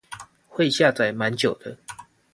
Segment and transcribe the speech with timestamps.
[0.47, 1.77] 會下載蠻久的